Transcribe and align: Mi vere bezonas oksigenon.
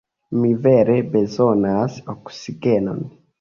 Mi 0.37 0.53
vere 0.61 0.95
bezonas 1.17 2.01
oksigenon. 2.15 3.07